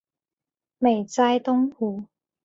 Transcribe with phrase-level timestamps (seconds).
[0.79, 2.07] 美哉东湖！